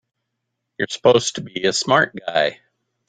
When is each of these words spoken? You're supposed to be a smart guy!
You're 0.79 0.87
supposed 0.89 1.35
to 1.35 1.41
be 1.41 1.63
a 1.63 1.73
smart 1.73 2.15
guy! 2.25 2.61